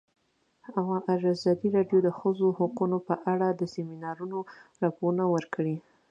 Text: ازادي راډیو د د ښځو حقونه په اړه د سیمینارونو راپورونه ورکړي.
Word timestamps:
ازادي 1.35 1.67
راډیو 1.77 1.99
د 2.01 2.05
د 2.07 2.09
ښځو 2.19 2.47
حقونه 2.59 2.97
په 3.07 3.15
اړه 3.31 3.47
د 3.53 3.61
سیمینارونو 3.73 4.37
راپورونه 4.83 5.23
ورکړي. 5.33 5.75